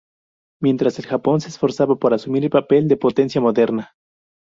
Mientras, 0.59 0.97
el 0.97 1.05
Japón 1.05 1.41
se 1.41 1.49
esforzaba 1.49 1.95
por 1.95 2.15
asumir 2.15 2.43
el 2.43 2.49
papel 2.49 2.87
de 2.87 2.97
potencia 2.97 3.39
moderna. 3.39 3.93